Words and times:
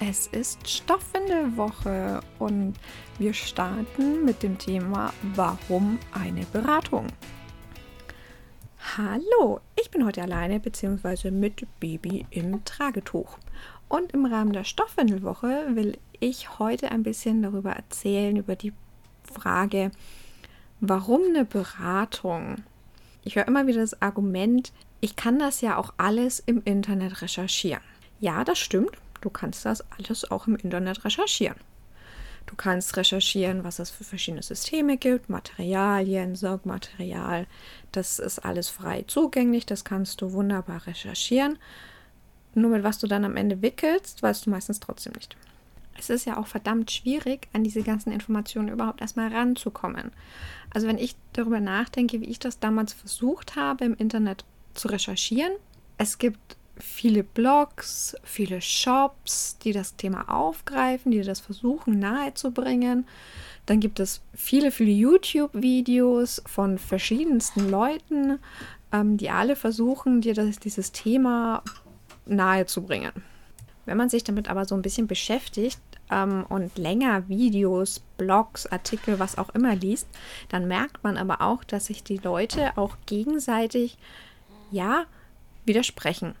Es 0.00 0.28
ist 0.28 0.68
Stoffwindelwoche 0.68 2.20
und 2.38 2.74
wir 3.18 3.34
starten 3.34 4.24
mit 4.24 4.44
dem 4.44 4.56
Thema 4.56 5.12
Warum 5.34 5.98
eine 6.12 6.46
Beratung? 6.46 7.08
Hallo, 8.96 9.58
ich 9.74 9.90
bin 9.90 10.06
heute 10.06 10.22
alleine 10.22 10.60
bzw. 10.60 11.32
mit 11.32 11.66
Baby 11.80 12.26
im 12.30 12.64
Tragetuch. 12.64 13.38
Und 13.88 14.12
im 14.12 14.24
Rahmen 14.24 14.52
der 14.52 14.62
Stoffwindelwoche 14.62 15.74
will 15.74 15.98
ich 16.20 16.60
heute 16.60 16.92
ein 16.92 17.02
bisschen 17.02 17.42
darüber 17.42 17.72
erzählen, 17.72 18.36
über 18.36 18.54
die 18.54 18.72
Frage, 19.24 19.90
warum 20.78 21.22
eine 21.28 21.44
Beratung? 21.44 22.62
Ich 23.24 23.34
höre 23.34 23.48
immer 23.48 23.66
wieder 23.66 23.80
das 23.80 24.00
Argument, 24.00 24.72
ich 25.00 25.16
kann 25.16 25.40
das 25.40 25.60
ja 25.60 25.76
auch 25.76 25.92
alles 25.96 26.38
im 26.38 26.62
Internet 26.64 27.20
recherchieren. 27.20 27.82
Ja, 28.20 28.44
das 28.44 28.60
stimmt. 28.60 28.92
Du 29.20 29.30
kannst 29.30 29.64
das 29.64 29.84
alles 29.92 30.30
auch 30.30 30.46
im 30.46 30.56
Internet 30.56 31.04
recherchieren. 31.04 31.56
Du 32.46 32.56
kannst 32.56 32.96
recherchieren, 32.96 33.62
was 33.62 33.78
es 33.78 33.90
für 33.90 34.04
verschiedene 34.04 34.42
Systeme 34.42 34.96
gibt, 34.96 35.28
Materialien, 35.28 36.34
Sorgmaterial. 36.34 37.46
Das 37.92 38.18
ist 38.18 38.38
alles 38.38 38.70
frei 38.70 39.04
zugänglich, 39.06 39.66
das 39.66 39.84
kannst 39.84 40.22
du 40.22 40.32
wunderbar 40.32 40.86
recherchieren. 40.86 41.58
Nur 42.54 42.70
mit 42.70 42.84
was 42.84 42.98
du 42.98 43.06
dann 43.06 43.26
am 43.26 43.36
Ende 43.36 43.60
wickelst, 43.60 44.22
weißt 44.22 44.46
du 44.46 44.50
meistens 44.50 44.80
trotzdem 44.80 45.12
nicht. 45.12 45.36
Es 45.98 46.10
ist 46.10 46.24
ja 46.24 46.38
auch 46.38 46.46
verdammt 46.46 46.90
schwierig, 46.90 47.48
an 47.52 47.64
diese 47.64 47.82
ganzen 47.82 48.12
Informationen 48.12 48.68
überhaupt 48.68 49.00
erstmal 49.00 49.32
ranzukommen. 49.32 50.12
Also 50.70 50.86
wenn 50.86 50.96
ich 50.96 51.16
darüber 51.32 51.60
nachdenke, 51.60 52.20
wie 52.20 52.30
ich 52.30 52.38
das 52.38 52.60
damals 52.60 52.92
versucht 52.92 53.56
habe, 53.56 53.84
im 53.84 53.94
Internet 53.94 54.44
zu 54.74 54.88
recherchieren, 54.88 55.52
es 55.98 56.18
gibt 56.18 56.56
viele 56.80 57.24
Blogs, 57.24 58.16
viele 58.22 58.60
Shops, 58.60 59.58
die 59.58 59.72
das 59.72 59.96
Thema 59.96 60.28
aufgreifen, 60.28 61.12
die 61.12 61.22
das 61.22 61.40
versuchen 61.40 61.98
nahezubringen. 61.98 63.06
Dann 63.66 63.80
gibt 63.80 64.00
es 64.00 64.22
viele, 64.34 64.70
viele 64.70 64.90
YouTube-Videos 64.90 66.42
von 66.46 66.78
verschiedensten 66.78 67.68
Leuten, 67.70 68.38
ähm, 68.92 69.16
die 69.16 69.30
alle 69.30 69.56
versuchen, 69.56 70.20
dir 70.20 70.34
das, 70.34 70.58
dieses 70.58 70.92
Thema 70.92 71.62
nahezubringen. 72.26 73.12
Wenn 73.84 73.96
man 73.96 74.08
sich 74.08 74.24
damit 74.24 74.48
aber 74.48 74.64
so 74.64 74.74
ein 74.74 74.82
bisschen 74.82 75.06
beschäftigt 75.06 75.80
ähm, 76.10 76.44
und 76.48 76.76
länger 76.78 77.28
Videos, 77.28 78.00
Blogs, 78.16 78.66
Artikel, 78.66 79.18
was 79.18 79.38
auch 79.38 79.50
immer 79.50 79.74
liest, 79.74 80.06
dann 80.48 80.68
merkt 80.68 81.02
man 81.04 81.16
aber 81.16 81.40
auch, 81.40 81.64
dass 81.64 81.86
sich 81.86 82.04
die 82.04 82.18
Leute 82.18 82.76
auch 82.76 82.96
gegenseitig, 83.06 83.98
ja, 84.70 85.06
widersprechen. 85.64 86.34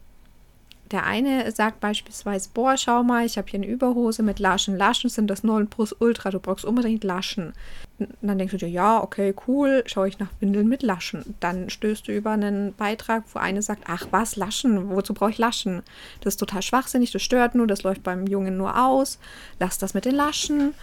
Der 0.90 1.04
eine 1.04 1.50
sagt 1.52 1.80
beispielsweise, 1.80 2.48
boah, 2.54 2.76
schau 2.78 3.02
mal, 3.02 3.26
ich 3.26 3.36
habe 3.36 3.48
hier 3.50 3.60
eine 3.60 3.66
Überhose 3.66 4.22
mit 4.22 4.38
Laschen. 4.38 4.78
Laschen 4.78 5.10
sind 5.10 5.28
das 5.28 5.44
9 5.44 5.66
Plus 5.66 5.94
Ultra, 5.98 6.30
du 6.30 6.40
brauchst 6.40 6.64
unbedingt 6.64 7.04
Laschen. 7.04 7.52
Und 7.98 8.08
dann 8.22 8.38
denkst 8.38 8.52
du 8.52 8.58
dir, 8.58 8.70
ja, 8.70 9.02
okay, 9.02 9.34
cool, 9.46 9.82
schaue 9.86 10.08
ich 10.08 10.18
nach 10.18 10.30
Windeln 10.40 10.66
mit 10.66 10.82
Laschen. 10.82 11.34
Dann 11.40 11.68
stößt 11.68 12.08
du 12.08 12.12
über 12.12 12.30
einen 12.30 12.72
Beitrag, 12.74 13.24
wo 13.34 13.38
eine 13.38 13.60
sagt, 13.60 13.84
ach 13.86 14.06
was, 14.12 14.36
Laschen, 14.36 14.88
wozu 14.88 15.12
brauche 15.12 15.30
ich 15.30 15.38
Laschen? 15.38 15.82
Das 16.20 16.34
ist 16.34 16.40
total 16.40 16.62
schwachsinnig, 16.62 17.12
das 17.12 17.22
stört 17.22 17.54
nur, 17.54 17.66
das 17.66 17.82
läuft 17.82 18.02
beim 18.02 18.26
Jungen 18.26 18.56
nur 18.56 18.82
aus. 18.82 19.18
Lass 19.58 19.76
das 19.76 19.92
mit 19.92 20.06
den 20.06 20.14
Laschen. 20.14 20.74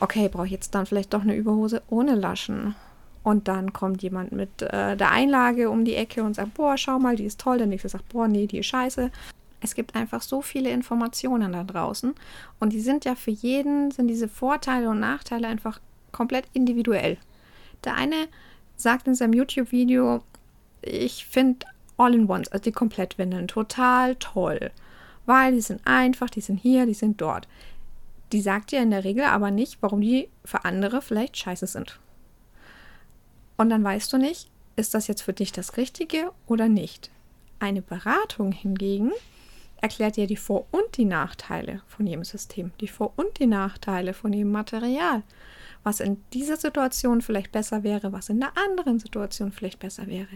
Okay, 0.00 0.28
brauche 0.28 0.46
ich 0.46 0.52
jetzt 0.52 0.74
dann 0.74 0.86
vielleicht 0.86 1.14
doch 1.14 1.22
eine 1.22 1.36
Überhose 1.36 1.82
ohne 1.88 2.14
Laschen? 2.14 2.74
Und 3.24 3.48
dann 3.48 3.72
kommt 3.72 4.02
jemand 4.02 4.32
mit 4.32 4.62
äh, 4.62 4.96
der 4.96 5.10
Einlage 5.10 5.70
um 5.70 5.84
die 5.84 5.96
Ecke 5.96 6.22
und 6.22 6.34
sagt, 6.34 6.54
boah, 6.54 6.76
schau 6.76 6.98
mal, 6.98 7.16
die 7.16 7.24
ist 7.24 7.40
toll. 7.40 7.56
Der 7.56 7.66
nächste 7.66 7.88
sagt, 7.88 8.10
boah, 8.10 8.28
nee, 8.28 8.46
die 8.46 8.58
ist 8.58 8.66
scheiße. 8.66 9.10
Es 9.60 9.74
gibt 9.74 9.96
einfach 9.96 10.20
so 10.20 10.42
viele 10.42 10.70
Informationen 10.70 11.54
da 11.54 11.64
draußen. 11.64 12.14
Und 12.60 12.74
die 12.74 12.80
sind 12.80 13.06
ja 13.06 13.14
für 13.14 13.30
jeden, 13.30 13.90
sind 13.90 14.08
diese 14.08 14.28
Vorteile 14.28 14.90
und 14.90 15.00
Nachteile 15.00 15.48
einfach 15.48 15.80
komplett 16.12 16.44
individuell. 16.52 17.16
Der 17.82 17.96
eine 17.96 18.28
sagt 18.76 19.08
in 19.08 19.14
seinem 19.14 19.32
YouTube-Video, 19.32 20.22
ich 20.82 21.24
finde 21.24 21.66
All-in-Ones, 21.96 22.48
also 22.48 22.62
die 22.62 22.72
Komplettwindeln, 22.72 23.48
total 23.48 24.16
toll. 24.16 24.70
Weil 25.24 25.52
die 25.52 25.62
sind 25.62 25.80
einfach, 25.86 26.28
die 26.28 26.42
sind 26.42 26.58
hier, 26.58 26.84
die 26.84 26.92
sind 26.92 27.22
dort. 27.22 27.48
Die 28.32 28.42
sagt 28.42 28.72
dir 28.72 28.82
in 28.82 28.90
der 28.90 29.04
Regel 29.04 29.24
aber 29.24 29.50
nicht, 29.50 29.78
warum 29.80 30.02
die 30.02 30.28
für 30.44 30.66
andere 30.66 31.00
vielleicht 31.00 31.38
scheiße 31.38 31.66
sind. 31.66 31.98
Und 33.56 33.70
dann 33.70 33.84
weißt 33.84 34.12
du 34.12 34.18
nicht, 34.18 34.50
ist 34.76 34.94
das 34.94 35.06
jetzt 35.06 35.22
für 35.22 35.32
dich 35.32 35.52
das 35.52 35.76
Richtige 35.76 36.32
oder 36.46 36.68
nicht. 36.68 37.10
Eine 37.60 37.82
Beratung 37.82 38.52
hingegen 38.52 39.12
erklärt 39.80 40.16
dir 40.16 40.26
die 40.26 40.36
Vor- 40.36 40.66
und 40.70 40.96
die 40.96 41.04
Nachteile 41.04 41.82
von 41.86 42.06
jedem 42.06 42.24
System, 42.24 42.72
die 42.80 42.88
Vor- 42.88 43.12
und 43.16 43.38
die 43.38 43.46
Nachteile 43.46 44.14
von 44.14 44.32
jedem 44.32 44.50
Material, 44.50 45.22
was 45.82 46.00
in 46.00 46.22
dieser 46.32 46.56
Situation 46.56 47.20
vielleicht 47.20 47.52
besser 47.52 47.82
wäre, 47.82 48.10
was 48.12 48.30
in 48.30 48.40
der 48.40 48.56
anderen 48.56 48.98
Situation 48.98 49.52
vielleicht 49.52 49.78
besser 49.78 50.06
wäre. 50.06 50.28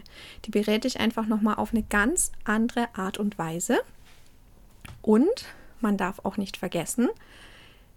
Die 0.44 0.50
berät 0.50 0.84
dich 0.84 1.00
einfach 1.00 1.26
nochmal 1.26 1.54
auf 1.54 1.72
eine 1.72 1.82
ganz 1.82 2.30
andere 2.44 2.88
Art 2.94 3.18
und 3.18 3.38
Weise. 3.38 3.80
Und 5.00 5.46
man 5.80 5.96
darf 5.96 6.20
auch 6.24 6.36
nicht 6.36 6.58
vergessen, 6.58 7.08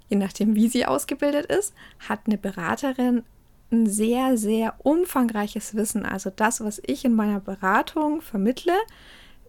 je 0.08 0.18
nachdem, 0.18 0.56
wie 0.56 0.70
sie 0.70 0.86
ausgebildet 0.86 1.48
ist, 1.48 1.74
hat 2.08 2.22
eine 2.28 2.38
Beraterin 2.38 3.24
ein 3.72 3.88
sehr, 3.88 4.38
sehr 4.38 4.76
umfangreiches 4.80 5.76
Wissen. 5.76 6.06
Also 6.06 6.30
das, 6.30 6.62
was 6.62 6.82
ich 6.86 7.06
in 7.06 7.14
meiner 7.14 7.40
Beratung 7.40 8.22
vermittle, 8.22 8.74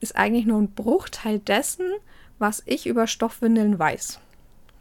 ist 0.00 0.16
eigentlich 0.16 0.46
nur 0.46 0.58
ein 0.60 0.72
Bruchteil 0.72 1.38
dessen, 1.38 1.86
was 2.38 2.62
ich 2.66 2.86
über 2.86 3.06
Stoffwindeln 3.06 3.78
weiß. 3.78 4.20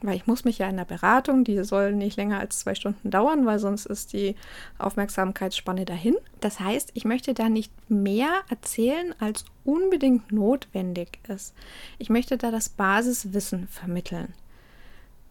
Weil 0.02 0.16
ich 0.16 0.26
muss 0.26 0.44
mich 0.44 0.58
ja 0.58 0.68
in 0.68 0.76
der 0.76 0.84
Beratung, 0.84 1.44
die 1.44 1.62
soll 1.62 1.92
nicht 1.92 2.16
länger 2.16 2.40
als 2.40 2.58
zwei 2.58 2.74
Stunden 2.74 3.10
dauern, 3.10 3.46
weil 3.46 3.60
sonst 3.60 3.86
ist 3.86 4.12
die 4.12 4.34
Aufmerksamkeitsspanne 4.78 5.84
dahin. 5.84 6.16
Das 6.40 6.58
heißt, 6.58 6.90
ich 6.94 7.04
möchte 7.04 7.34
da 7.34 7.48
nicht 7.48 7.72
mehr 7.88 8.42
erzählen, 8.48 9.14
als 9.20 9.44
unbedingt 9.64 10.32
notwendig 10.32 11.20
ist. 11.28 11.54
Ich 11.98 12.10
möchte 12.10 12.36
da 12.36 12.50
das 12.50 12.68
Basiswissen 12.68 13.68
vermitteln. 13.68 14.34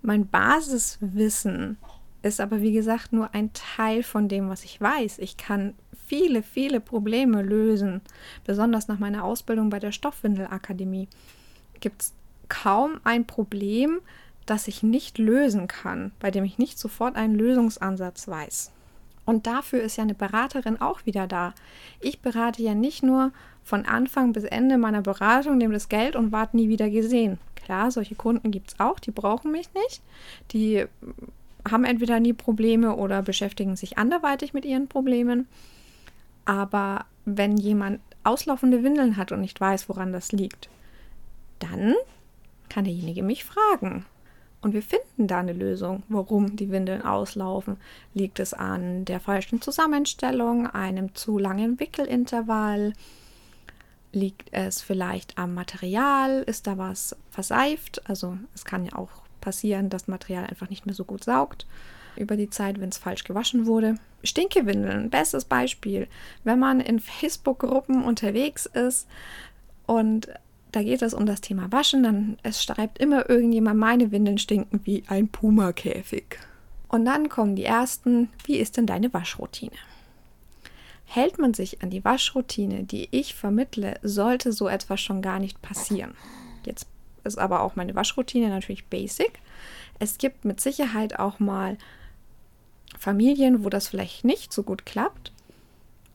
Mein 0.01 0.27
Basiswissen 0.27 1.77
ist 2.23 2.39
aber 2.39 2.61
wie 2.61 2.71
gesagt 2.71 3.13
nur 3.13 3.33
ein 3.33 3.51
Teil 3.53 4.03
von 4.03 4.27
dem, 4.27 4.49
was 4.49 4.63
ich 4.63 4.79
weiß. 4.79 5.19
Ich 5.19 5.37
kann 5.37 5.73
viele, 6.05 6.43
viele 6.43 6.79
Probleme 6.79 7.41
lösen. 7.41 8.01
Besonders 8.45 8.87
nach 8.87 8.99
meiner 8.99 9.23
Ausbildung 9.23 9.69
bei 9.69 9.79
der 9.79 9.91
Stoffwindelakademie 9.91 11.07
gibt 11.79 12.01
es 12.01 12.13
kaum 12.49 12.99
ein 13.03 13.25
Problem, 13.25 14.01
das 14.45 14.67
ich 14.67 14.83
nicht 14.83 15.17
lösen 15.17 15.67
kann, 15.67 16.11
bei 16.19 16.31
dem 16.31 16.43
ich 16.43 16.57
nicht 16.57 16.77
sofort 16.77 17.15
einen 17.15 17.35
Lösungsansatz 17.35 18.27
weiß. 18.27 18.71
Und 19.25 19.47
dafür 19.47 19.81
ist 19.81 19.97
ja 19.97 20.03
eine 20.03 20.15
Beraterin 20.15 20.81
auch 20.81 21.05
wieder 21.05 21.27
da. 21.27 21.53
Ich 22.01 22.19
berate 22.19 22.61
ja 22.61 22.73
nicht 22.73 23.03
nur 23.03 23.31
von 23.63 23.85
Anfang 23.85 24.33
bis 24.33 24.43
Ende 24.43 24.77
meiner 24.77 25.01
Beratung, 25.01 25.57
nehme 25.57 25.73
das 25.73 25.89
Geld 25.89 26.15
und 26.15 26.31
warte 26.31 26.57
nie 26.57 26.69
wieder 26.69 26.89
gesehen. 26.89 27.37
Klar, 27.55 27.91
solche 27.91 28.15
Kunden 28.15 28.51
gibt 28.51 28.71
es 28.71 28.79
auch, 28.79 28.99
die 28.99 29.11
brauchen 29.11 29.51
mich 29.51 29.69
nicht. 29.73 30.01
Die 30.51 30.85
haben 31.69 31.83
entweder 31.83 32.19
nie 32.19 32.33
Probleme 32.33 32.95
oder 32.95 33.21
beschäftigen 33.21 33.75
sich 33.75 33.97
anderweitig 33.97 34.53
mit 34.53 34.65
ihren 34.65 34.87
Problemen. 34.87 35.47
Aber 36.45 37.05
wenn 37.25 37.57
jemand 37.57 38.01
auslaufende 38.23 38.83
Windeln 38.83 39.17
hat 39.17 39.31
und 39.31 39.41
nicht 39.41 39.59
weiß, 39.59 39.89
woran 39.89 40.13
das 40.13 40.31
liegt, 40.31 40.69
dann 41.59 41.93
kann 42.69 42.85
derjenige 42.85 43.23
mich 43.23 43.43
fragen. 43.43 44.05
Und 44.61 44.73
wir 44.73 44.83
finden 44.83 45.27
da 45.27 45.39
eine 45.39 45.53
Lösung, 45.53 46.03
warum 46.07 46.55
die 46.55 46.69
Windeln 46.69 47.01
auslaufen. 47.01 47.77
Liegt 48.13 48.39
es 48.39 48.53
an 48.53 49.05
der 49.05 49.19
falschen 49.19 49.59
Zusammenstellung, 49.59 50.67
einem 50.67 51.15
zu 51.15 51.39
langen 51.39 51.79
Wickelintervall? 51.79 52.93
Liegt 54.13 54.49
es 54.51 54.81
vielleicht 54.81 55.37
am 55.37 55.55
Material? 55.55 56.43
Ist 56.43 56.67
da 56.67 56.77
was 56.77 57.15
verseift? 57.31 58.07
Also 58.07 58.37
es 58.53 58.63
kann 58.63 58.85
ja 58.85 58.93
auch 58.93 59.09
passieren, 59.41 59.89
dass 59.89 60.07
Material 60.07 60.45
einfach 60.45 60.69
nicht 60.69 60.85
mehr 60.85 60.95
so 60.95 61.03
gut 61.03 61.23
saugt 61.23 61.65
über 62.15 62.35
die 62.37 62.49
Zeit, 62.49 62.79
wenn 62.79 62.89
es 62.89 62.97
falsch 62.97 63.23
gewaschen 63.23 63.65
wurde. 63.65 63.95
Stinkewindeln, 64.23 65.09
bestes 65.09 65.45
Beispiel. 65.45 66.07
Wenn 66.43 66.59
man 66.59 66.79
in 66.79 66.99
Facebook-Gruppen 66.99 68.03
unterwegs 68.03 68.65
ist 68.65 69.07
und 69.85 70.29
da 70.71 70.83
geht 70.83 71.01
es 71.01 71.13
um 71.13 71.25
das 71.25 71.41
Thema 71.41 71.71
Waschen, 71.71 72.03
dann 72.03 72.37
es 72.43 72.63
schreibt 72.63 72.99
immer 72.99 73.29
irgendjemand, 73.29 73.79
meine 73.79 74.11
Windeln 74.11 74.37
stinken 74.37 74.81
wie 74.85 75.03
ein 75.07 75.27
Pumakäfig. 75.27 76.39
Und 76.87 77.05
dann 77.05 77.29
kommen 77.29 77.55
die 77.55 77.63
ersten, 77.65 78.29
wie 78.45 78.57
ist 78.57 78.77
denn 78.77 78.85
deine 78.85 79.13
Waschroutine? 79.13 79.75
Hält 81.05 81.39
man 81.39 81.53
sich 81.53 81.81
an 81.81 81.89
die 81.89 82.05
Waschroutine, 82.05 82.83
die 82.83 83.09
ich 83.11 83.35
vermittle, 83.35 83.99
sollte 84.01 84.53
so 84.53 84.69
etwas 84.69 85.01
schon 85.01 85.21
gar 85.21 85.39
nicht 85.39 85.61
passieren. 85.61 86.13
Jetzt 86.65 86.87
ist 87.23 87.37
aber 87.37 87.61
auch 87.61 87.75
meine 87.75 87.95
Waschroutine 87.95 88.49
natürlich 88.49 88.85
basic. 88.85 89.39
Es 89.99 90.17
gibt 90.17 90.45
mit 90.45 90.59
Sicherheit 90.59 91.19
auch 91.19 91.39
mal 91.39 91.77
Familien, 92.97 93.63
wo 93.63 93.69
das 93.69 93.87
vielleicht 93.87 94.25
nicht 94.25 94.51
so 94.53 94.63
gut 94.63 94.85
klappt 94.85 95.31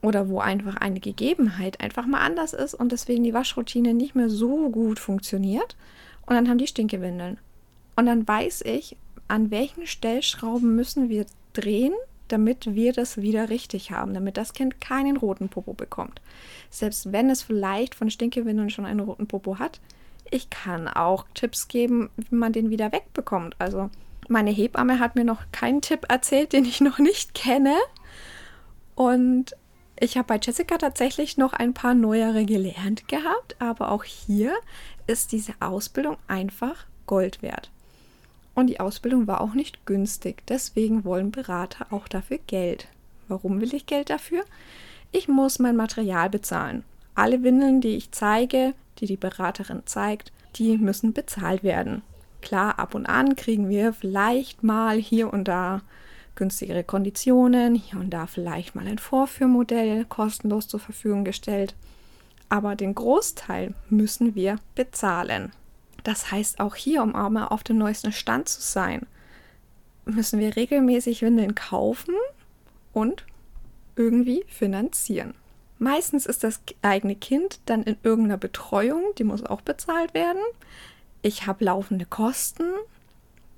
oder 0.03 0.29
wo 0.29 0.41
einfach 0.41 0.77
eine 0.77 1.01
Gegebenheit 1.01 1.81
einfach 1.81 2.07
mal 2.07 2.21
anders 2.21 2.53
ist 2.53 2.75
und 2.75 2.93
deswegen 2.93 3.25
die 3.25 3.35
Waschroutine 3.35 3.95
nicht 3.95 4.15
mehr 4.15 4.31
so 4.31 4.71
gut 4.71 4.99
funktioniert. 4.99 5.77
Und 6.27 6.35
dann 6.35 6.49
haben 6.49 6.59
die 6.59 6.67
Stinkewindeln. 6.67 7.39
Und 7.97 8.07
dann 8.07 8.27
weiß 8.27 8.63
ich, 8.63 8.97
an 9.29 9.51
welchen 9.51 9.87
Stellschrauben 9.87 10.77
müssen 10.77 11.09
wir 11.09 11.27
drehen, 11.53 11.95
damit 12.29 12.75
wir 12.75 12.93
das 12.93 13.17
wieder 13.17 13.51
richtig 13.51 13.93
haben, 13.93 14.15
damit 14.15 14.37
das 14.37 14.53
Kind 14.53 14.81
keinen 14.81 15.17
roten 15.17 15.49
Popo 15.49 15.73
bekommt. 15.73 16.21
Selbst 16.71 17.13
wenn 17.13 17.31
es 17.31 17.43
vielleicht 17.43 17.95
von 17.95 18.11
Stinkewindeln 18.11 18.71
schon 18.71 18.85
einen 18.85 19.01
roten 19.01 19.27
Popo 19.27 19.59
hat, 19.59 19.81
ich 20.31 20.51
kann 20.51 20.89
auch 20.89 21.27
Tipps 21.35 21.69
geben, 21.69 22.11
wie 22.17 22.35
man 22.35 22.53
den 22.53 22.71
wieder 22.71 22.93
wegbekommt. 22.93 23.57
Also 23.59 23.91
meine 24.29 24.51
Hebamme 24.51 24.99
hat 24.99 25.17
mir 25.17 25.25
noch 25.25 25.43
keinen 25.53 25.83
Tipp 25.83 26.07
erzählt, 26.09 26.53
den 26.53 26.65
ich 26.65 26.81
noch 26.81 26.99
nicht 26.99 27.35
kenne. 27.35 27.77
Und 28.95 29.55
ich 29.99 30.17
habe 30.17 30.27
bei 30.27 30.41
Jessica 30.43 30.79
tatsächlich 30.79 31.39
noch 31.39 31.53
ein 31.53 31.75
paar 31.75 31.95
neuere 31.95 32.45
gelernt 32.45 33.09
gehabt, 33.09 33.57
aber 33.61 33.91
auch 33.91 34.05
hier 34.05 34.55
ist 35.07 35.33
diese 35.33 35.55
Ausbildung 35.61 36.17
einfach 36.29 36.85
Gold 37.07 37.43
wert. 37.43 37.71
Und 38.55 38.69
die 38.69 38.81
Ausbildung 38.81 39.27
war 39.27 39.41
auch 39.41 39.55
nicht 39.55 39.87
günstig, 39.87 40.43
deswegen 40.49 41.05
wollen 41.05 41.31
Berater 41.31 41.87
auch 41.91 42.09
dafür 42.09 42.39
Geld. 42.47 42.89
Warum 43.29 43.61
will 43.61 43.75
ich 43.75 43.87
Geld 43.87 44.11
dafür? 44.11 44.45
Ich 45.13 45.29
muss 45.29 45.59
mein 45.59 45.77
Material 45.77 46.31
bezahlen. 46.31 46.85
Alle 47.15 47.43
Windeln, 47.43 47.81
die 47.81 47.97
ich 47.97 48.13
zeige, 48.13 48.75
die 48.99 49.07
die 49.07 49.17
Beraterin 49.17 49.83
zeigt, 49.87 50.33
die 50.57 50.79
müssen 50.79 51.13
bezahlt 51.13 51.63
werden. 51.63 52.03
Klar, 52.41 52.79
ab 52.79 52.95
und 52.95 53.07
an 53.07 53.37
kriegen 53.37 53.69
wir 53.69 53.93
vielleicht 53.93 54.63
mal 54.63 54.97
hier 54.97 55.33
und 55.33 55.49
da 55.49 55.83
günstigere 56.37 56.85
Konditionen, 56.85 57.75
hier 57.75 57.99
und 57.99 58.11
da 58.11 58.27
vielleicht 58.27 58.75
mal 58.75 58.87
ein 58.87 58.99
Vorführmodell 58.99 60.05
kostenlos 60.05 60.69
zur 60.69 60.81
Verfügung 60.81 61.25
gestellt. 61.25 61.75
Aber 62.49 62.77
den 62.77 62.95
Großteil 62.95 63.75
müssen 63.89 64.35
wir 64.35 64.57
bezahlen. 64.75 65.51
Das 66.05 66.31
heißt, 66.31 66.61
auch 66.61 66.77
hier, 66.77 67.03
um 67.03 67.17
auch 67.17 67.31
mal 67.31 67.49
auf 67.49 67.65
dem 67.65 67.79
neuesten 67.79 68.13
Stand 68.13 68.49
zu 68.49 68.61
sein, 68.61 69.07
müssen 70.05 70.39
wir 70.39 70.55
regelmäßig 70.55 71.23
Windeln 71.23 71.57
kaufen 71.57 72.15
und 72.93 73.25
irgendwie 73.97 74.45
finanzieren. 74.47 75.35
Meistens 75.79 76.27
ist 76.27 76.45
das 76.45 76.61
eigene 76.83 77.17
Kind 77.17 77.61
dann 77.67 77.83
in 77.83 77.97
irgendeiner 78.03 78.39
Betreuung, 78.39 79.03
die 79.19 79.25
muss 79.25 79.45
auch 79.45 79.61
bezahlt 79.61 80.15
werden. 80.15 80.41
Ich 81.23 81.47
habe 81.47 81.65
laufende 81.65 82.07
Kosten, 82.07 82.65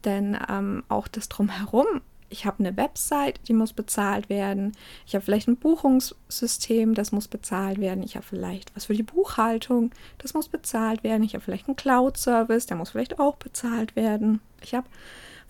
denn 0.05 0.37
ähm, 0.49 0.83
auch 0.89 1.09
das 1.09 1.29
drumherum 1.29 2.03
ich 2.31 2.45
habe 2.45 2.61
eine 2.61 2.77
Website, 2.77 3.41
die 3.49 3.55
muss 3.55 3.73
bezahlt 3.73 4.29
werden. 4.29 4.73
Ich 5.07 5.15
habe 5.15 5.25
vielleicht 5.25 5.49
ein 5.49 5.57
Buchungssystem, 5.57 6.95
das 6.95 7.13
muss 7.13 7.29
bezahlt 7.29 7.79
werden. 7.79 8.03
Ich 8.03 8.17
habe 8.17 8.27
vielleicht 8.27 8.75
was 8.77 8.87
für 8.87 8.95
die 8.95 9.03
Buchhaltung, 9.03 9.93
das 10.19 10.35
muss 10.35 10.49
bezahlt 10.49 11.03
werden. 11.05 11.23
Ich 11.23 11.35
habe 11.35 11.45
vielleicht 11.45 11.69
einen 11.69 11.77
Cloud-Service, 11.77 12.67
der 12.67 12.77
muss 12.77 12.91
vielleicht 12.91 13.19
auch 13.19 13.37
bezahlt 13.37 13.97
werden. 13.97 14.41
Ich 14.61 14.75
habe 14.75 14.87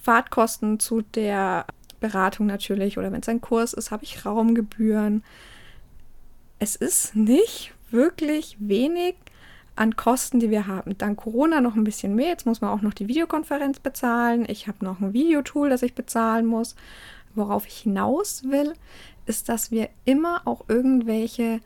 Fahrtkosten 0.01 0.79
zu 0.79 1.03
der 1.03 1.67
Beratung 2.01 2.47
natürlich 2.47 2.97
oder 2.97 3.11
wenn 3.11 3.23
es 3.23 3.29
ein 3.29 3.41
Kurs 3.41 3.73
ist, 3.73 3.91
habe 3.91 4.05
ich 4.05 4.25
Raumgebühren. 4.25 5.25
Es 6.59 6.75
ist 6.75 7.15
nicht 7.15 7.73
wirklich 7.91 8.57
wenig 8.59 9.15
an 9.77 9.95
Kosten, 9.95 10.41
die 10.41 10.51
wir 10.51 10.67
haben. 10.67 10.99
Dank 10.99 11.21
Corona 11.21 11.61
noch 11.61 11.77
ein 11.77 11.85
bisschen 11.85 12.17
mehr. 12.17 12.29
Jetzt 12.29 12.47
muss 12.47 12.61
man 12.61 12.71
auch 12.71 12.83
noch 12.83 12.95
die 12.95 13.07
Videokonferenz 13.07 13.79
bezahlen. 13.79 14.45
Ich 14.49 14.67
habe 14.67 14.85
noch 14.85 15.01
ein 15.01 15.13
Videotool, 15.13 15.71
das 15.71 15.83
ich 15.83 15.95
bezahlen 15.95 16.47
muss. 16.47 16.75
Worauf 17.35 17.67
ich 17.67 17.79
hinaus 17.79 18.43
will, 18.43 18.73
ist, 19.27 19.49
dass 19.49 19.71
wir 19.71 19.89
immer 20.05 20.43
auch 20.47 20.65
irgendwelche 20.69 21.61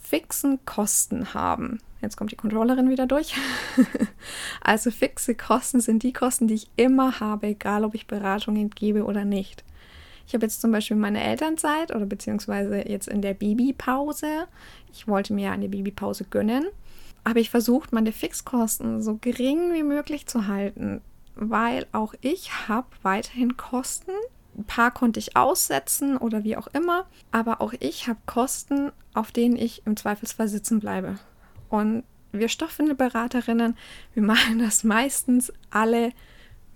fixen 0.00 0.58
Kosten 0.64 1.34
haben. 1.34 1.78
Jetzt 2.02 2.16
kommt 2.16 2.32
die 2.32 2.36
Controllerin 2.36 2.90
wieder 2.90 3.06
durch. 3.06 3.34
also 4.60 4.90
fixe 4.90 5.36
Kosten 5.36 5.80
sind 5.80 6.02
die 6.02 6.12
Kosten, 6.12 6.48
die 6.48 6.54
ich 6.54 6.70
immer 6.76 7.20
habe, 7.20 7.48
egal 7.48 7.84
ob 7.84 7.94
ich 7.94 8.08
Beratungen 8.08 8.70
gebe 8.70 9.04
oder 9.04 9.24
nicht. 9.24 9.64
Ich 10.26 10.34
habe 10.34 10.44
jetzt 10.44 10.60
zum 10.60 10.72
Beispiel 10.72 10.96
meine 10.96 11.22
Elternzeit 11.22 11.94
oder 11.94 12.06
beziehungsweise 12.06 12.88
jetzt 12.88 13.08
in 13.08 13.22
der 13.22 13.34
Babypause. 13.34 14.48
Ich 14.92 15.06
wollte 15.06 15.32
mir 15.32 15.52
eine 15.52 15.68
Babypause 15.68 16.24
gönnen 16.24 16.66
habe 17.26 17.40
ich 17.40 17.50
versucht, 17.50 17.92
meine 17.92 18.12
Fixkosten 18.12 19.02
so 19.02 19.16
gering 19.16 19.72
wie 19.72 19.82
möglich 19.82 20.26
zu 20.26 20.46
halten, 20.46 21.00
weil 21.34 21.86
auch 21.90 22.14
ich 22.20 22.68
habe 22.68 22.86
weiterhin 23.02 23.56
Kosten. 23.56 24.12
Ein 24.56 24.64
paar 24.64 24.92
konnte 24.92 25.18
ich 25.18 25.36
aussetzen 25.36 26.16
oder 26.16 26.44
wie 26.44 26.56
auch 26.56 26.68
immer, 26.68 27.04
aber 27.32 27.60
auch 27.60 27.74
ich 27.80 28.06
habe 28.06 28.20
Kosten, 28.26 28.92
auf 29.12 29.32
denen 29.32 29.56
ich 29.56 29.82
im 29.86 29.96
Zweifelsfall 29.96 30.48
sitzen 30.48 30.78
bleibe. 30.78 31.18
Und 31.68 32.04
wir 32.30 32.48
Stoffwindelberaterinnen, 32.48 33.76
wir 34.14 34.22
machen 34.22 34.60
das 34.60 34.84
meistens 34.84 35.52
alle 35.70 36.12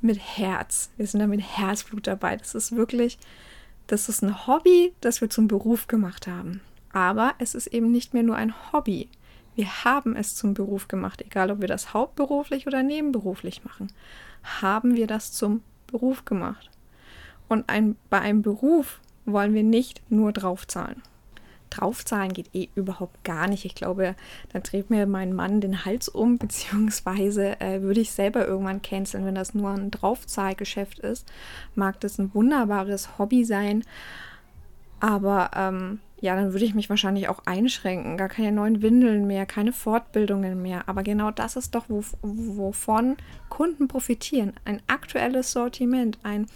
mit 0.02 0.18
Herz. 0.18 0.90
Wir 0.96 1.06
sind 1.06 1.20
da 1.20 1.26
mit 1.26 1.40
Herzblut 1.40 2.06
dabei. 2.06 2.36
Das 2.36 2.54
ist 2.54 2.74
wirklich, 2.76 3.18
das 3.86 4.08
ist 4.08 4.22
ein 4.22 4.46
Hobby, 4.46 4.92
das 5.00 5.20
wir 5.20 5.30
zum 5.30 5.48
Beruf 5.48 5.86
gemacht 5.86 6.26
haben. 6.26 6.60
Aber 6.92 7.34
es 7.38 7.54
ist 7.54 7.68
eben 7.68 7.90
nicht 7.90 8.14
mehr 8.14 8.22
nur 8.22 8.36
ein 8.36 8.54
Hobby. 8.72 9.08
Wir 9.54 9.84
haben 9.84 10.16
es 10.16 10.36
zum 10.36 10.54
Beruf 10.54 10.88
gemacht, 10.88 11.22
egal 11.22 11.50
ob 11.50 11.60
wir 11.60 11.68
das 11.68 11.92
hauptberuflich 11.92 12.66
oder 12.66 12.82
nebenberuflich 12.82 13.64
machen. 13.64 13.92
Haben 14.62 14.96
wir 14.96 15.06
das 15.06 15.32
zum 15.32 15.62
Beruf 15.86 16.24
gemacht. 16.24 16.70
Und 17.48 17.68
ein, 17.68 17.96
bei 18.08 18.20
einem 18.20 18.42
Beruf 18.42 19.00
wollen 19.26 19.54
wir 19.54 19.64
nicht 19.64 20.02
nur 20.08 20.32
draufzahlen. 20.32 21.02
Draufzahlen 21.70 22.32
geht 22.32 22.54
eh 22.54 22.68
überhaupt 22.74 23.24
gar 23.24 23.48
nicht. 23.48 23.64
Ich 23.64 23.74
glaube, 23.74 24.14
dann 24.52 24.62
dreht 24.62 24.90
mir 24.90 25.06
mein 25.06 25.32
Mann 25.32 25.60
den 25.60 25.84
Hals 25.84 26.08
um, 26.08 26.38
beziehungsweise 26.38 27.60
äh, 27.60 27.82
würde 27.82 28.00
ich 28.00 28.10
selber 28.10 28.46
irgendwann 28.46 28.82
canceln, 28.82 29.24
wenn 29.24 29.34
das 29.34 29.54
nur 29.54 29.70
ein 29.70 29.90
Draufzahlgeschäft 29.90 30.98
ist. 30.98 31.26
Mag 31.74 32.00
das 32.00 32.18
ein 32.18 32.34
wunderbares 32.34 33.18
Hobby 33.18 33.44
sein, 33.44 33.84
aber 35.00 35.50
ähm, 35.56 36.00
ja, 36.20 36.36
dann 36.36 36.52
würde 36.52 36.66
ich 36.66 36.74
mich 36.74 36.90
wahrscheinlich 36.90 37.28
auch 37.28 37.40
einschränken. 37.46 38.18
Gar 38.18 38.28
keine 38.28 38.52
neuen 38.52 38.82
Windeln 38.82 39.26
mehr, 39.26 39.46
keine 39.46 39.72
Fortbildungen 39.72 40.60
mehr. 40.60 40.86
Aber 40.86 41.02
genau 41.02 41.30
das 41.30 41.56
ist 41.56 41.74
doch, 41.74 41.86
wovon 41.88 43.16
Kunden 43.48 43.88
profitieren. 43.88 44.52
Ein 44.66 44.82
aktuelles 44.86 45.52
Sortiment, 45.52 46.18
ein 46.22 46.46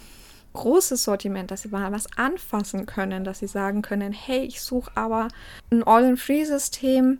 großes 0.55 1.03
Sortiment, 1.03 1.51
dass 1.51 1.61
sie 1.61 1.69
mal 1.69 1.91
was 1.91 2.07
anfassen 2.17 2.85
können, 2.85 3.23
dass 3.23 3.39
sie 3.39 3.47
sagen 3.47 3.81
können, 3.81 4.11
hey, 4.11 4.43
ich 4.43 4.61
suche 4.61 4.91
aber 4.95 5.27
ein 5.71 5.83
All-in-Free-System, 5.83 7.19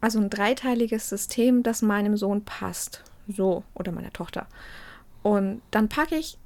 also 0.00 0.20
ein 0.20 0.30
dreiteiliges 0.30 1.08
System, 1.08 1.62
das 1.62 1.82
meinem 1.82 2.16
Sohn 2.16 2.44
passt. 2.44 3.02
So, 3.26 3.64
oder 3.74 3.92
meiner 3.92 4.12
Tochter. 4.12 4.46
Und 5.22 5.60
dann 5.70 5.88
packe 5.88 6.16
ich 6.16 6.38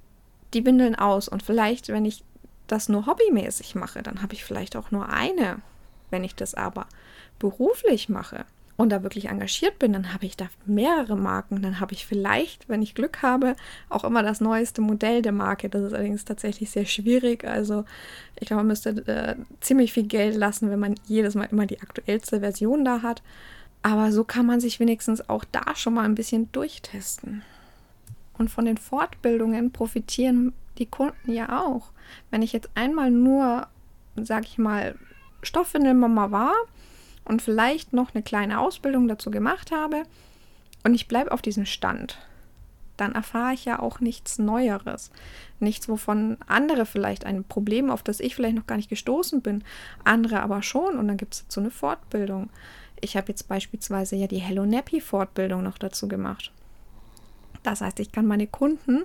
die 0.55 0.64
Windeln 0.64 0.95
aus 0.95 1.29
und 1.29 1.43
vielleicht, 1.43 1.88
wenn 1.88 2.05
ich 2.05 2.25
das 2.67 2.88
nur 2.88 3.07
hobbymäßig 3.07 3.75
mache, 3.75 4.02
dann 4.02 4.23
habe 4.23 4.35
ich 4.35 4.45
vielleicht 4.45 4.76
auch 4.76 4.91
nur 4.91 5.09
eine. 5.09 5.61
Wenn 6.11 6.25
ich 6.25 6.35
das 6.35 6.55
aber 6.55 6.87
beruflich 7.38 8.09
mache 8.09 8.45
und 8.83 8.89
da 8.89 9.05
wirklich 9.05 9.29
engagiert 9.29 9.79
bin, 9.79 9.93
dann 9.93 10.12
habe 10.12 10.27
ich 10.27 10.37
da 10.37 10.49
mehrere 10.67 11.17
Marken. 11.17 11.62
Dann 11.62 11.79
habe 11.79 11.95
ich 11.95 12.05
vielleicht, 12.05 12.69
wenn 12.69 12.83
ich 12.83 12.97
Glück 12.97 13.23
habe, 13.23 13.55
auch 13.89 14.03
immer 14.03 14.25
das 14.25 14.41
neueste 14.41 14.81
Modell 14.81 15.23
der 15.23 15.31
Marke. 15.31 15.69
Das 15.69 15.83
ist 15.83 15.93
allerdings 15.93 16.25
tatsächlich 16.25 16.69
sehr 16.69 16.85
schwierig. 16.85 17.45
Also 17.45 17.85
ich 18.41 18.49
glaube, 18.49 18.59
man 18.62 18.67
müsste 18.67 18.91
äh, 19.07 19.37
ziemlich 19.61 19.93
viel 19.93 20.09
Geld 20.09 20.35
lassen, 20.35 20.69
wenn 20.69 20.81
man 20.81 20.97
jedes 21.07 21.37
Mal 21.37 21.49
immer 21.53 21.67
die 21.67 21.81
aktuellste 21.81 22.41
Version 22.41 22.85
da 22.85 23.03
hat. 23.03 23.23
Aber 23.83 24.11
so 24.11 24.25
kann 24.25 24.47
man 24.47 24.59
sich 24.59 24.81
wenigstens 24.81 25.29
auch 25.29 25.45
da 25.53 25.77
schon 25.77 25.95
mal 25.95 26.05
ein 26.05 26.17
bisschen 26.17 26.51
durchtesten. 26.51 27.43
Und 28.37 28.51
von 28.51 28.65
den 28.65 28.79
Fortbildungen 28.79 29.71
profitieren 29.71 30.55
die 30.79 30.87
Kunden 30.87 31.31
ja 31.31 31.62
auch. 31.62 31.93
Wenn 32.33 32.43
ich 32.43 32.53
jetzt 32.53 32.71
einmal 32.75 33.12
nur, 33.12 33.69
sag 34.17 34.45
ich 34.45 34.59
mal, 34.59 34.97
Stoffwindelmama 35.45 36.33
war 36.33 36.55
und 37.25 37.43
vielleicht 37.43 37.93
noch 37.93 38.14
eine 38.14 38.23
kleine 38.23 38.61
Ausbildung 38.61 39.09
dazu 39.09 39.31
gemacht 39.31 39.71
habe 39.71 40.02
und 40.85 40.95
ich 40.95 41.09
bleibe 41.09 41.33
auf 41.33 41.43
diesem 41.43 41.67
Stand, 41.67 42.19
dann 42.97 43.12
erfahre 43.12 43.55
ich 43.55 43.64
ja 43.64 43.79
auch 43.79 44.00
nichts 44.00 44.38
Neueres. 44.38 45.11
Nichts, 45.61 45.88
wovon 45.88 46.37
andere 46.47 46.87
vielleicht 46.87 47.25
ein 47.25 47.45
Problem, 47.45 47.91
auf 47.91 48.02
das 48.02 48.21
ich 48.21 48.35
vielleicht 48.35 48.57
noch 48.57 48.67
gar 48.67 48.76
nicht 48.76 48.91
gestoßen 48.91 49.43
bin, 49.43 49.64
andere 50.05 50.41
aber 50.41 50.62
schon 50.62 50.99
und 50.99 51.09
dann 51.09 51.17
gibt 51.17 51.35
es 51.35 51.45
so 51.49 51.61
eine 51.61 51.71
Fortbildung. 51.71 52.50
ich 53.00 53.17
habe 53.17 53.29
jetzt 53.29 53.49
beispielsweise 53.49 54.14
ja 54.14 54.29
die 54.29 54.38
Hello 54.38 54.64
Nappy 54.64 55.00
Fortbildung 55.00 55.62
noch 55.62 55.79
dazu 55.79 56.07
gemacht. 56.07 56.52
Das 57.64 57.81
heißt, 57.81 57.99
ich 58.00 58.12
kann 58.12 58.26
meine 58.26 58.47
Kunden, 58.47 59.05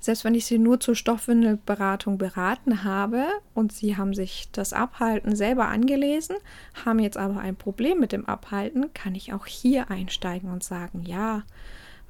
selbst 0.00 0.24
wenn 0.24 0.34
ich 0.34 0.46
sie 0.46 0.58
nur 0.58 0.80
zur 0.80 0.94
Stoffwindelberatung 0.94 2.18
beraten 2.18 2.84
habe 2.84 3.26
und 3.54 3.72
sie 3.72 3.96
haben 3.96 4.14
sich 4.14 4.48
das 4.52 4.72
Abhalten 4.72 5.34
selber 5.34 5.68
angelesen, 5.68 6.36
haben 6.84 6.98
jetzt 6.98 7.16
aber 7.16 7.40
ein 7.40 7.56
Problem 7.56 7.98
mit 7.98 8.12
dem 8.12 8.26
Abhalten, 8.26 8.92
kann 8.94 9.14
ich 9.14 9.32
auch 9.32 9.46
hier 9.46 9.90
einsteigen 9.90 10.50
und 10.50 10.62
sagen, 10.62 11.02
ja, 11.04 11.42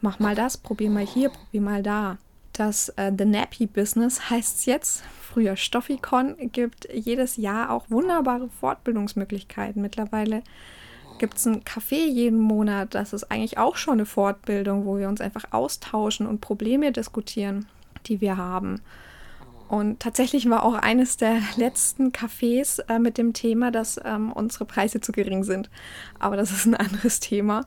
mach 0.00 0.19
mal 0.19 0.35
das, 0.35 0.57
probier 0.57 0.90
mal 0.90 1.07
hier, 1.07 1.31
probier 1.31 1.61
mal 1.61 1.83
da. 1.83 2.19
Das 2.52 2.88
äh, 2.90 3.12
The 3.16 3.26
Nappy 3.26 3.66
Business 3.66 4.31
heißt 4.31 4.59
es 4.59 4.66
jetzt, 4.66 5.02
früher 5.21 5.57
Stoffikon, 5.57 6.37
gibt 6.52 6.88
jedes 6.93 7.37
Jahr 7.37 7.71
auch 7.71 7.90
wunderbare 7.90 8.49
Fortbildungsmöglichkeiten. 8.49 9.83
Mittlerweile 9.83 10.43
gibt 11.19 11.37
es 11.37 11.47
ein 11.47 11.62
Café 11.64 12.07
jeden 12.09 12.38
Monat. 12.38 12.95
Das 12.95 13.12
ist 13.12 13.31
eigentlich 13.31 13.59
auch 13.59 13.76
schon 13.76 13.95
eine 13.95 14.07
Fortbildung, 14.07 14.87
wo 14.87 14.99
wir 14.99 15.09
uns 15.09 15.21
einfach 15.21 15.45
austauschen 15.50 16.26
und 16.26 16.40
Probleme 16.40 16.93
diskutieren, 16.93 17.66
die 18.09 18.21
wir 18.21 18.37
haben. 18.37 18.81
Und 19.69 19.99
tatsächlich 19.99 20.49
war 20.49 20.65
auch 20.65 20.75
eines 20.75 21.17
der 21.17 21.39
letzten 21.57 22.13
Cafés 22.13 22.81
äh, 22.89 22.99
mit 22.99 23.19
dem 23.19 23.33
Thema, 23.33 23.73
dass 23.73 24.01
ähm, 24.05 24.33
unsere 24.33 24.65
Preise 24.65 25.01
zu 25.01 25.11
gering 25.11 25.43
sind. 25.43 25.71
Aber 26.19 26.37
das 26.37 26.53
ist 26.53 26.67
ein 26.67 26.75
anderes 26.77 27.19
Thema. 27.21 27.67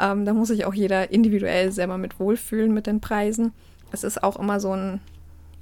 Ähm, 0.00 0.24
da 0.24 0.32
muss 0.32 0.48
sich 0.48 0.64
auch 0.64 0.74
jeder 0.74 1.12
individuell 1.12 1.70
selber 1.70 1.96
mit 1.96 2.18
wohlfühlen 2.18 2.74
mit 2.74 2.86
den 2.86 3.00
Preisen. 3.00 3.52
Es 3.92 4.04
ist 4.04 4.22
auch 4.22 4.36
immer 4.36 4.58
so 4.58 4.72
ein, 4.72 5.00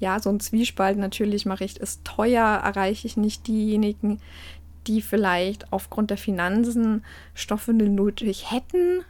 ja, 0.01 0.19
so 0.19 0.31
ein 0.31 0.41
Zwiespalt. 0.41 0.97
Natürlich 0.97 1.45
mache 1.45 1.65
ich 1.65 1.79
es 1.81 2.03
teuer, 2.05 2.45
erreiche 2.65 3.07
ich 3.07 3.19
nicht 3.19 3.47
diejenigen, 3.47 4.21
die 4.87 5.03
vielleicht 5.03 5.73
aufgrund 5.73 6.11
der 6.11 6.19
Finanzen 6.19 7.05
Stoffwindeln 7.35 7.95
nötig 7.95 8.51
hätten, 8.51 9.05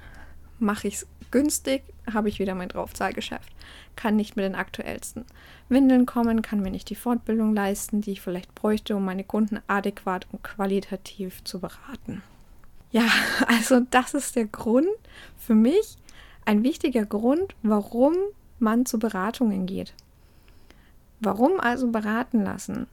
mache 0.58 0.88
ich 0.88 0.94
es 0.94 1.06
günstig, 1.36 1.82
habe 2.10 2.30
ich 2.30 2.38
wieder 2.38 2.54
mein 2.54 2.70
Draufzahlgeschäft. 2.70 3.52
Kann 3.94 4.16
nicht 4.16 4.36
mit 4.36 4.46
den 4.46 4.54
aktuellsten 4.54 5.26
Windeln 5.68 6.06
kommen, 6.06 6.40
kann 6.40 6.60
mir 6.60 6.70
nicht 6.70 6.88
die 6.88 6.94
Fortbildung 6.94 7.54
leisten, 7.54 8.00
die 8.00 8.12
ich 8.12 8.22
vielleicht 8.22 8.54
bräuchte, 8.54 8.96
um 8.96 9.04
meine 9.04 9.22
Kunden 9.22 9.60
adäquat 9.66 10.26
und 10.32 10.42
qualitativ 10.42 11.44
zu 11.44 11.60
beraten. 11.60 12.22
Ja, 12.90 13.06
also 13.48 13.80
das 13.90 14.14
ist 14.14 14.34
der 14.34 14.46
Grund 14.46 14.88
für 15.36 15.54
mich, 15.54 15.98
ein 16.46 16.62
wichtiger 16.62 17.04
Grund, 17.04 17.54
warum 17.62 18.14
man 18.58 18.86
zu 18.86 18.98
Beratungen 18.98 19.66
geht. 19.66 19.92
Warum 21.20 21.60
also 21.60 21.88
beraten 21.88 22.44
lassen? 22.44 22.86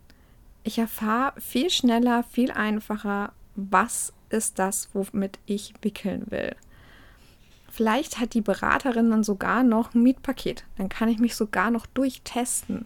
Ich 0.65 0.79
erfahre 0.79 1.39
viel 1.39 1.69
schneller, 1.69 2.23
viel 2.23 2.51
einfacher, 2.51 3.31
was 3.55 4.12
ist 4.27 4.59
das, 4.59 4.89
womit 4.91 5.39
ich 5.45 5.73
wickeln 5.81 6.25
will. 6.29 6.57
Vielleicht 7.74 8.20
hat 8.20 8.36
die 8.36 8.42
Beraterin 8.42 9.10
dann 9.10 9.24
sogar 9.24 9.63
noch 9.63 9.96
ein 9.96 10.03
Mietpaket. 10.03 10.63
Dann 10.77 10.89
kann 10.89 11.10
ich 11.10 11.18
mich 11.18 11.36
sogar 11.36 11.72
noch 11.72 11.88
durchtesten. 11.88 12.86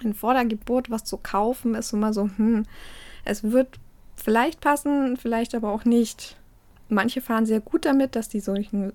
Denn 0.00 0.14
vor 0.14 0.34
der 0.34 0.44
Geburt 0.44 0.88
was 0.88 1.02
zu 1.02 1.16
kaufen 1.16 1.74
ist 1.74 1.92
immer 1.92 2.12
so, 2.12 2.30
hm, 2.36 2.64
es 3.24 3.42
wird 3.42 3.80
vielleicht 4.14 4.60
passen, 4.60 5.16
vielleicht 5.16 5.52
aber 5.56 5.72
auch 5.72 5.84
nicht. 5.84 6.36
Manche 6.88 7.20
fahren 7.20 7.44
sehr 7.44 7.58
gut 7.58 7.86
damit, 7.86 8.14
dass 8.14 8.28
die 8.28 8.38
solchen 8.38 8.92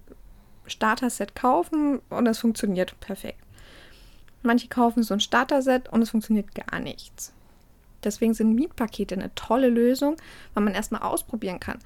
Starter-Set 0.67 1.35
kaufen 1.35 1.99
und 2.09 2.25
es 2.25 2.39
funktioniert 2.39 2.97
perfekt. 3.01 3.43
Manche 4.41 4.69
kaufen 4.69 5.03
so 5.03 5.15
ein 5.15 5.19
Starter-Set 5.19 5.89
und 5.89 6.01
es 6.01 6.11
funktioniert 6.11 6.55
gar 6.55 6.79
nichts. 6.79 7.33
Deswegen 8.05 8.33
sind 8.33 8.55
Mietpakete 8.55 9.15
eine 9.15 9.35
tolle 9.35 9.67
Lösung, 9.67 10.15
weil 10.53 10.63
man 10.63 10.75
erstmal 10.75 11.01
ausprobieren 11.01 11.59
kann. 11.59 11.79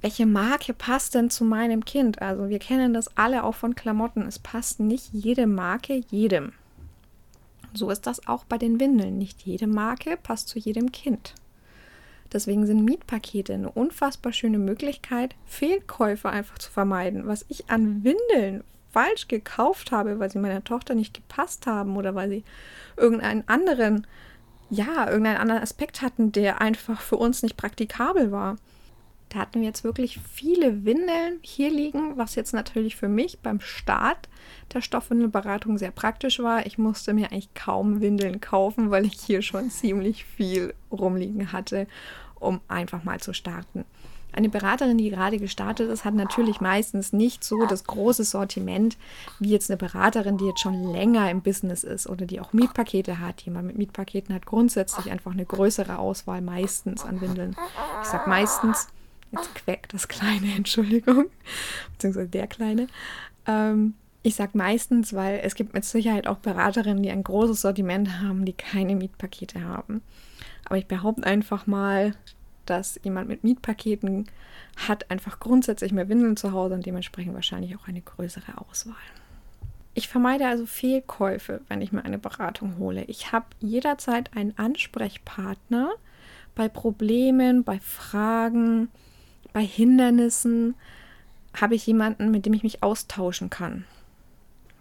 Welche 0.00 0.26
Marke 0.26 0.72
passt 0.72 1.14
denn 1.14 1.28
zu 1.30 1.44
meinem 1.44 1.84
Kind? 1.84 2.22
Also 2.22 2.48
wir 2.48 2.58
kennen 2.58 2.94
das 2.94 3.16
alle 3.16 3.44
auch 3.44 3.54
von 3.54 3.74
Klamotten. 3.74 4.22
Es 4.22 4.38
passt 4.38 4.80
nicht 4.80 5.12
jede 5.12 5.46
Marke 5.46 6.02
jedem. 6.10 6.52
So 7.74 7.90
ist 7.90 8.06
das 8.06 8.26
auch 8.26 8.44
bei 8.44 8.58
den 8.58 8.80
Windeln. 8.80 9.18
Nicht 9.18 9.42
jede 9.42 9.66
Marke 9.66 10.16
passt 10.16 10.48
zu 10.48 10.58
jedem 10.58 10.90
Kind. 10.90 11.34
Deswegen 12.32 12.64
sind 12.64 12.84
Mietpakete 12.84 13.54
eine 13.54 13.70
unfassbar 13.70 14.32
schöne 14.32 14.58
Möglichkeit, 14.58 15.34
Fehlkäufe 15.46 16.30
einfach 16.30 16.58
zu 16.58 16.70
vermeiden. 16.70 17.26
Was 17.26 17.44
ich 17.48 17.68
an 17.68 18.04
Windeln 18.04 18.64
falsch 18.92 19.28
gekauft 19.28 19.92
habe, 19.92 20.18
weil 20.18 20.30
sie 20.30 20.38
meiner 20.38 20.64
Tochter 20.64 20.94
nicht 20.94 21.14
gepasst 21.14 21.66
haben 21.66 21.96
oder 21.96 22.14
weil 22.14 22.28
sie 22.28 22.44
irgendeinen 22.96 23.46
anderen 23.48 24.06
ja, 24.70 25.08
irgendeinen 25.08 25.38
anderen 25.38 25.62
Aspekt 25.62 26.00
hatten, 26.00 26.30
der 26.30 26.60
einfach 26.60 27.00
für 27.00 27.16
uns 27.16 27.42
nicht 27.42 27.56
praktikabel 27.56 28.30
war. 28.30 28.56
Da 29.30 29.38
hatten 29.38 29.60
wir 29.60 29.68
jetzt 29.68 29.84
wirklich 29.84 30.18
viele 30.32 30.84
Windeln 30.84 31.38
hier 31.40 31.70
liegen, 31.70 32.18
was 32.18 32.34
jetzt 32.34 32.52
natürlich 32.52 32.96
für 32.96 33.08
mich 33.08 33.38
beim 33.38 33.60
Start 33.60 34.28
der 34.74 34.82
Stoffwindelberatung 34.82 35.78
sehr 35.78 35.92
praktisch 35.92 36.40
war. 36.40 36.66
Ich 36.66 36.78
musste 36.78 37.14
mir 37.14 37.30
eigentlich 37.30 37.54
kaum 37.54 38.00
Windeln 38.00 38.40
kaufen, 38.40 38.90
weil 38.90 39.06
ich 39.06 39.14
hier 39.20 39.40
schon 39.42 39.70
ziemlich 39.70 40.24
viel 40.24 40.74
rumliegen 40.90 41.52
hatte, 41.52 41.86
um 42.40 42.60
einfach 42.66 43.04
mal 43.04 43.20
zu 43.20 43.32
starten. 43.32 43.84
Eine 44.32 44.48
Beraterin, 44.48 44.98
die 44.98 45.10
gerade 45.10 45.38
gestartet 45.38 45.90
ist, 45.90 46.04
hat 46.04 46.14
natürlich 46.14 46.60
meistens 46.60 47.12
nicht 47.12 47.44
so 47.44 47.66
das 47.66 47.84
große 47.84 48.24
Sortiment 48.24 48.96
wie 49.38 49.50
jetzt 49.50 49.70
eine 49.70 49.76
Beraterin, 49.76 50.38
die 50.38 50.46
jetzt 50.46 50.60
schon 50.60 50.92
länger 50.92 51.30
im 51.30 51.42
Business 51.42 51.84
ist 51.84 52.08
oder 52.08 52.26
die 52.26 52.40
auch 52.40 52.52
Mietpakete 52.52 53.20
hat. 53.20 53.42
Jemand 53.42 53.68
mit 53.68 53.78
Mietpaketen 53.78 54.34
hat 54.34 54.46
grundsätzlich 54.46 55.10
einfach 55.10 55.32
eine 55.32 55.44
größere 55.44 55.98
Auswahl 55.98 56.40
meistens 56.42 57.04
an 57.04 57.20
Windeln. 57.20 57.56
Ich 58.02 58.08
sage 58.08 58.28
meistens, 58.28 58.88
jetzt 59.32 59.54
quäkt 59.54 59.94
das 59.94 60.08
Kleine, 60.08 60.52
Entschuldigung, 60.56 61.26
beziehungsweise 61.92 62.28
der 62.28 62.46
Kleine. 62.46 62.86
Ähm, 63.46 63.94
ich 64.22 64.34
sage 64.34 64.56
meistens, 64.56 65.14
weil 65.14 65.40
es 65.42 65.54
gibt 65.54 65.72
mit 65.72 65.84
Sicherheit 65.84 66.26
auch 66.26 66.38
Beraterinnen, 66.38 67.02
die 67.02 67.10
ein 67.10 67.24
großes 67.24 67.62
Sortiment 67.62 68.20
haben, 68.20 68.44
die 68.44 68.52
keine 68.52 68.94
Mietpakete 68.94 69.64
haben. 69.64 70.02
Aber 70.66 70.76
ich 70.76 70.86
behaupte 70.86 71.24
einfach 71.24 71.66
mal, 71.66 72.14
dass 72.66 73.00
jemand 73.02 73.28
mit 73.28 73.44
Mietpaketen 73.44 74.26
hat 74.76 75.10
einfach 75.10 75.40
grundsätzlich 75.40 75.92
mehr 75.92 76.08
Windeln 76.08 76.36
zu 76.36 76.52
Hause 76.52 76.74
und 76.74 76.86
dementsprechend 76.86 77.34
wahrscheinlich 77.34 77.76
auch 77.76 77.88
eine 77.88 78.02
größere 78.02 78.58
Auswahl. 78.58 78.94
Ich 79.94 80.08
vermeide 80.08 80.46
also 80.46 80.66
Fehlkäufe, 80.66 81.62
wenn 81.68 81.80
ich 81.80 81.90
mir 81.90 82.04
eine 82.04 82.18
Beratung 82.18 82.78
hole. 82.78 83.04
Ich 83.04 83.32
habe 83.32 83.46
jederzeit 83.58 84.36
einen 84.36 84.56
Ansprechpartner 84.56 85.90
bei 86.54 86.68
Problemen, 86.68 87.64
bei 87.64 87.80
Fragen, 87.80 88.88
bei 89.52 89.64
Hindernissen. 89.64 90.74
Habe 91.58 91.74
ich 91.74 91.86
jemanden, 91.86 92.30
mit 92.30 92.46
dem 92.46 92.52
ich 92.52 92.62
mich 92.62 92.82
austauschen 92.82 93.50
kann. 93.50 93.84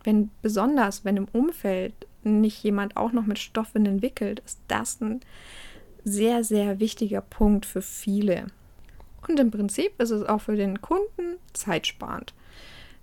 Wenn 0.04 0.30
besonders, 0.42 1.04
wenn 1.04 1.18
im 1.18 1.28
Umfeld 1.32 1.94
nicht 2.24 2.64
jemand 2.64 2.96
auch 2.96 3.12
noch 3.12 3.26
mit 3.26 3.40
Stoffwindeln 3.40 4.02
wickelt, 4.02 4.42
ist 4.46 4.60
das 4.68 5.02
ein 5.02 5.22
sehr, 6.04 6.44
sehr 6.44 6.80
wichtiger 6.80 7.22
Punkt 7.22 7.66
für 7.66 7.82
viele. 7.82 8.48
Und 9.28 9.40
im 9.40 9.52
Prinzip 9.52 10.00
ist 10.00 10.12
es 10.12 10.24
auch 10.24 10.42
für 10.42 10.56
den 10.56 10.82
Kunden 10.82 11.38
zeitsparend. 11.54 12.34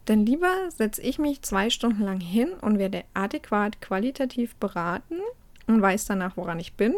Denn 0.09 0.25
lieber 0.25 0.71
setze 0.71 1.03
ich 1.03 1.19
mich 1.19 1.43
zwei 1.43 1.71
Stunden 1.71 2.03
lang 2.03 2.21
hin 2.21 2.51
und 2.61 2.79
werde 2.79 3.05
adäquat 3.15 3.81
qualitativ 3.81 4.55
beraten 4.57 5.17
und 5.67 5.83
weiß 5.83 6.07
danach, 6.07 6.37
woran 6.37 6.61
ich 6.61 6.75
bin, 6.75 6.95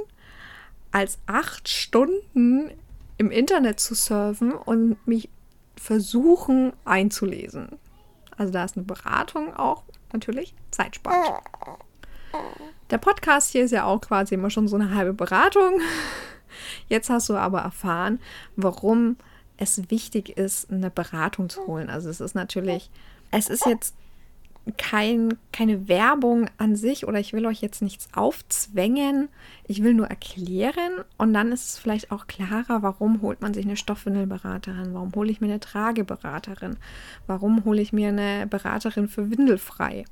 als 0.92 1.18
acht 1.26 1.68
Stunden 1.68 2.70
im 3.18 3.30
Internet 3.30 3.80
zu 3.80 3.94
surfen 3.94 4.52
und 4.52 4.96
mich 5.06 5.28
versuchen 5.76 6.72
einzulesen. 6.84 7.78
Also 8.36 8.52
da 8.52 8.64
ist 8.64 8.76
eine 8.76 8.86
Beratung 8.86 9.54
auch 9.54 9.82
natürlich 10.12 10.54
zeitsparend. 10.70 11.42
Der 12.90 12.98
Podcast 12.98 13.50
hier 13.50 13.64
ist 13.64 13.72
ja 13.72 13.84
auch 13.84 14.00
quasi 14.00 14.34
immer 14.34 14.50
schon 14.50 14.68
so 14.68 14.76
eine 14.76 14.94
halbe 14.94 15.12
Beratung. 15.12 15.80
Jetzt 16.88 17.10
hast 17.10 17.28
du 17.28 17.36
aber 17.36 17.60
erfahren, 17.60 18.20
warum 18.56 19.16
es 19.56 19.90
wichtig 19.90 20.36
ist, 20.38 20.70
eine 20.70 20.90
Beratung 20.90 21.48
zu 21.48 21.66
holen. 21.66 21.90
Also 21.90 22.08
es 22.08 22.20
ist 22.20 22.34
natürlich, 22.34 22.90
es 23.30 23.48
ist 23.48 23.66
jetzt 23.66 23.94
kein, 24.76 25.38
keine 25.52 25.88
Werbung 25.88 26.50
an 26.58 26.76
sich 26.76 27.06
oder 27.06 27.18
ich 27.18 27.32
will 27.32 27.46
euch 27.46 27.60
jetzt 27.60 27.82
nichts 27.82 28.08
aufzwängen. 28.12 29.28
Ich 29.66 29.82
will 29.82 29.94
nur 29.94 30.08
erklären 30.08 31.04
und 31.16 31.32
dann 31.32 31.52
ist 31.52 31.68
es 31.68 31.78
vielleicht 31.78 32.10
auch 32.10 32.26
klarer, 32.26 32.82
warum 32.82 33.22
holt 33.22 33.40
man 33.40 33.54
sich 33.54 33.64
eine 33.64 33.76
Stoffwindelberaterin, 33.76 34.94
warum 34.94 35.14
hole 35.14 35.30
ich 35.30 35.40
mir 35.40 35.46
eine 35.46 35.60
Trageberaterin, 35.60 36.76
warum 37.26 37.64
hole 37.64 37.80
ich 37.80 37.92
mir 37.92 38.08
eine 38.08 38.46
Beraterin 38.46 39.08
für 39.08 39.30
Windelfrei. 39.30 40.04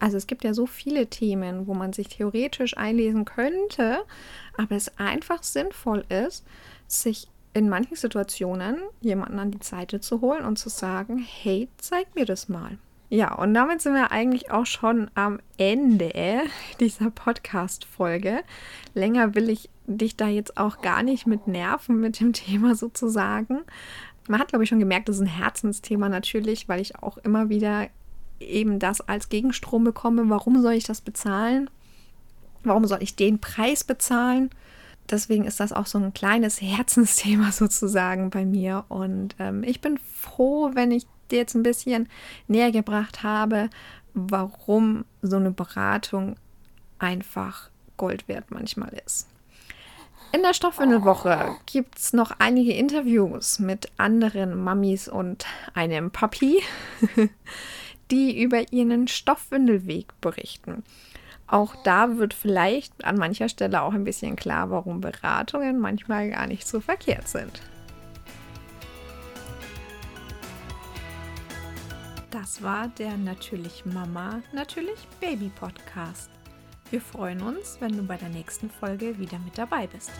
Also 0.00 0.16
es 0.16 0.26
gibt 0.26 0.44
ja 0.44 0.54
so 0.54 0.66
viele 0.66 1.08
Themen, 1.08 1.66
wo 1.66 1.74
man 1.74 1.92
sich 1.92 2.08
theoretisch 2.08 2.76
einlesen 2.76 3.24
könnte, 3.24 3.98
aber 4.56 4.76
es 4.76 4.96
einfach 4.98 5.42
sinnvoll 5.42 6.04
ist, 6.08 6.44
sich 6.86 7.28
in 7.54 7.68
manchen 7.68 7.96
Situationen 7.96 8.76
jemanden 9.00 9.38
an 9.38 9.50
die 9.50 9.64
Seite 9.64 10.00
zu 10.00 10.20
holen 10.20 10.44
und 10.44 10.58
zu 10.58 10.68
sagen, 10.68 11.18
hey, 11.18 11.68
zeig 11.78 12.14
mir 12.14 12.24
das 12.24 12.48
mal. 12.48 12.78
Ja, 13.10 13.34
und 13.34 13.54
damit 13.54 13.80
sind 13.80 13.94
wir 13.94 14.10
eigentlich 14.10 14.50
auch 14.50 14.66
schon 14.66 15.10
am 15.14 15.40
Ende 15.56 16.42
dieser 16.78 17.10
Podcast-Folge. 17.10 18.42
Länger 18.92 19.34
will 19.34 19.48
ich 19.48 19.70
dich 19.86 20.16
da 20.16 20.28
jetzt 20.28 20.58
auch 20.58 20.82
gar 20.82 21.02
nicht 21.02 21.26
mit 21.26 21.46
nerven 21.46 22.00
mit 22.00 22.20
dem 22.20 22.34
Thema 22.34 22.74
sozusagen. 22.74 23.60
Man 24.28 24.38
hat, 24.38 24.48
glaube 24.48 24.64
ich, 24.64 24.68
schon 24.68 24.78
gemerkt, 24.78 25.08
das 25.08 25.16
ist 25.16 25.22
ein 25.22 25.26
Herzensthema 25.26 26.10
natürlich, 26.10 26.68
weil 26.68 26.82
ich 26.82 26.96
auch 27.02 27.16
immer 27.18 27.48
wieder 27.48 27.88
eben 28.40 28.78
das 28.78 29.00
als 29.00 29.30
Gegenstrom 29.30 29.84
bekomme. 29.84 30.28
Warum 30.28 30.60
soll 30.60 30.74
ich 30.74 30.84
das 30.84 31.00
bezahlen? 31.00 31.70
Warum 32.62 32.84
soll 32.84 33.02
ich 33.02 33.16
den 33.16 33.38
Preis 33.38 33.84
bezahlen? 33.84 34.50
Deswegen 35.10 35.44
ist 35.44 35.60
das 35.60 35.72
auch 35.72 35.86
so 35.86 35.96
ein 35.96 36.12
kleines 36.12 36.60
Herzensthema 36.60 37.52
sozusagen 37.52 38.28
bei 38.28 38.44
mir. 38.44 38.84
Und 38.88 39.34
ähm, 39.38 39.62
ich 39.62 39.80
bin 39.80 39.96
froh, 39.96 40.72
wenn 40.74 40.90
ich 40.90 41.06
dir 41.28 41.38
jetzt 41.38 41.54
ein 41.54 41.62
bisschen 41.62 42.08
näher 42.46 42.72
gebracht 42.72 43.22
habe, 43.22 43.70
warum 44.14 45.04
so 45.22 45.36
eine 45.36 45.50
Beratung 45.50 46.36
einfach 46.98 47.70
Gold 47.96 48.28
wert 48.28 48.50
manchmal 48.50 48.92
ist. 49.04 49.28
In 50.30 50.42
der 50.42 50.52
Stoffwindelwoche 50.52 51.56
gibt 51.64 51.98
es 51.98 52.12
noch 52.12 52.32
einige 52.38 52.74
Interviews 52.74 53.58
mit 53.58 53.90
anderen 53.96 54.62
Mamis 54.62 55.08
und 55.08 55.46
einem 55.72 56.10
Papi, 56.10 56.60
die 58.10 58.42
über 58.42 58.70
ihren 58.72 59.08
Stoffwindelweg 59.08 60.20
berichten. 60.20 60.84
Auch 61.46 61.74
da 61.82 62.18
wird 62.18 62.34
vielleicht 62.34 63.06
an 63.06 63.16
mancher 63.16 63.48
Stelle 63.48 63.80
auch 63.80 63.94
ein 63.94 64.04
bisschen 64.04 64.36
klar, 64.36 64.70
warum 64.70 65.00
Beratungen 65.00 65.78
manchmal 65.78 66.28
gar 66.30 66.46
nicht 66.46 66.68
so 66.68 66.80
verkehrt 66.80 67.26
sind. 67.26 67.62
Das 72.30 72.62
war 72.62 72.88
der 72.88 73.16
Natürlich 73.16 73.86
Mama, 73.86 74.42
Natürlich 74.52 75.08
Baby 75.18 75.50
Podcast. 75.58 76.30
Wir 76.90 77.00
freuen 77.00 77.40
uns, 77.40 77.78
wenn 77.80 77.96
du 77.96 78.02
bei 78.02 78.18
der 78.18 78.28
nächsten 78.28 78.68
Folge 78.68 79.18
wieder 79.18 79.38
mit 79.38 79.56
dabei 79.56 79.86
bist. 79.86 80.10